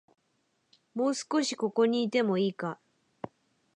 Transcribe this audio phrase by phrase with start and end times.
[0.95, 2.79] もう少し、ここにいてもいいか